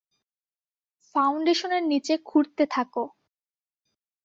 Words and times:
ফাউন্ডেশনের 1.15 1.83
নিচে 1.83 2.13
খুঁড়তে 2.25 2.63
থাকো। 2.71 3.03